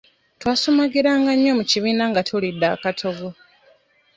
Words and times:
Twasumagiranga 0.39 1.31
nnyo 1.35 1.53
mu 1.59 1.63
kibiina 1.71 2.03
nga 2.09 2.21
tulidde 2.27 2.67
akatogo. 2.75 3.27